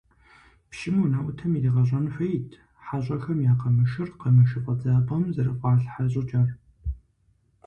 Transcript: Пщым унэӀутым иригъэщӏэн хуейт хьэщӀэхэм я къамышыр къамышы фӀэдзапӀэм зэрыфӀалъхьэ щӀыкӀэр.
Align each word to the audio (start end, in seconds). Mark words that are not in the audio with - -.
Пщым 0.69 0.95
унэӀутым 1.03 1.51
иригъэщӏэн 1.57 2.05
хуейт 2.13 2.49
хьэщӀэхэм 2.85 3.39
я 3.51 3.53
къамышыр 3.59 4.09
къамышы 4.19 4.59
фӀэдзапӀэм 4.63 5.23
зэрыфӀалъхьэ 5.33 6.03
щӀыкӀэр. 6.11 6.49